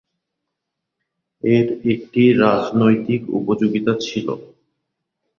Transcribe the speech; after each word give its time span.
এর 1.43 1.67
একটি 1.93 2.23
রাজনৈতিক 2.41 3.21
উপযোগিতা 3.39 3.93
ছিল। 3.99 4.27